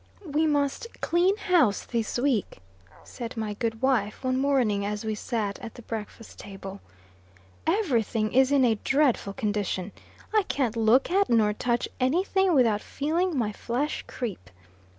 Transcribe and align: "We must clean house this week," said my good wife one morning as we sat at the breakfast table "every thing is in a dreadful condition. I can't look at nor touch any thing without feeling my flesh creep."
"We 0.25 0.47
must 0.47 0.87
clean 0.99 1.37
house 1.37 1.85
this 1.85 2.17
week," 2.17 2.57
said 3.03 3.37
my 3.37 3.53
good 3.53 3.83
wife 3.83 4.23
one 4.23 4.39
morning 4.39 4.83
as 4.83 5.05
we 5.05 5.13
sat 5.13 5.59
at 5.59 5.75
the 5.75 5.83
breakfast 5.83 6.39
table 6.39 6.81
"every 7.67 8.01
thing 8.01 8.33
is 8.33 8.51
in 8.51 8.65
a 8.65 8.79
dreadful 8.83 9.33
condition. 9.33 9.91
I 10.33 10.41
can't 10.47 10.75
look 10.75 11.11
at 11.11 11.29
nor 11.29 11.53
touch 11.53 11.87
any 11.99 12.23
thing 12.23 12.55
without 12.55 12.81
feeling 12.81 13.37
my 13.37 13.51
flesh 13.51 14.03
creep." 14.07 14.49